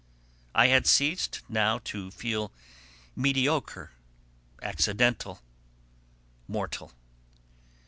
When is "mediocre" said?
3.15-3.91